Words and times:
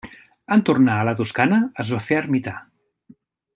En 0.55 0.63
tornar 0.69 0.95
a 1.01 1.03
la 1.09 1.13
Toscana 1.19 1.61
es 1.85 1.93
va 1.97 2.01
fer 2.09 2.19
ermità. 2.23 2.57